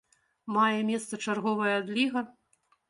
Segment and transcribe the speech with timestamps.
[0.55, 2.27] Мае месца чарговая адліга?